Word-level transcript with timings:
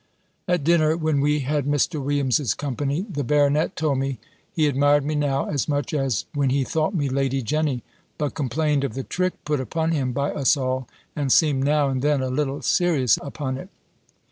At 0.47 0.63
dinner 0.63 0.97
(when 0.97 1.21
we 1.21 1.41
had 1.41 1.67
Mr. 1.67 2.01
Williams's 2.03 2.55
company), 2.55 3.05
the 3.07 3.23
baronet 3.23 3.75
told 3.75 3.99
me, 3.99 4.17
he 4.51 4.65
admired 4.65 5.05
me 5.05 5.13
now, 5.13 5.47
as 5.47 5.67
much 5.69 5.93
as 5.93 6.25
when 6.33 6.49
he 6.49 6.63
thought 6.63 6.95
me 6.95 7.07
Lady 7.07 7.43
Jenny; 7.43 7.83
but 8.17 8.33
complained 8.33 8.83
of 8.83 8.95
the 8.95 9.03
trick 9.03 9.33
put 9.45 9.59
upon 9.61 9.91
him 9.91 10.11
by 10.11 10.31
us 10.31 10.57
all, 10.57 10.87
and 11.15 11.31
seemed 11.31 11.63
now 11.63 11.89
and 11.89 12.01
then 12.01 12.23
a 12.23 12.29
little 12.29 12.63
serious 12.63 13.19
upon 13.21 13.59
it. 13.59 13.69